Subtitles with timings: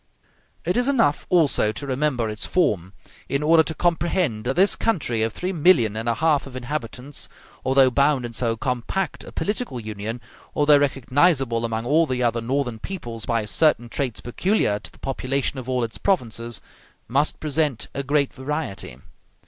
[0.65, 2.93] It is enough also to remember its form
[3.29, 7.29] in order to comprehend that this country of three millions and a half of inhabitants,
[7.63, 10.19] although bound in so compact a political union,
[10.55, 15.59] although recognizable among all the other northern peoples by certain traits peculiar to the population
[15.59, 16.61] of all its provinces,
[17.07, 18.97] must present a great variety.